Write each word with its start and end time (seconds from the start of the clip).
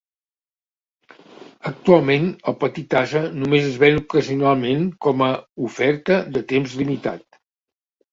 Actualment 1.71 2.23
el 2.51 2.55
petit 2.63 2.95
ase 3.01 3.21
només 3.41 3.67
es 3.73 3.77
ven 3.83 3.99
ocasionalment, 3.99 4.87
com 5.07 5.21
a 5.27 5.29
"oferta 5.69 6.19
de 6.39 6.43
temps 6.55 6.75
limitat". 6.81 7.39